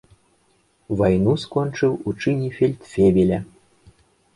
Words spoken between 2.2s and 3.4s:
чыне фельдфебеля.